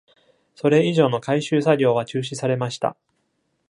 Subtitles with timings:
[0.55, 2.97] それ以上の回収作業は中止されました。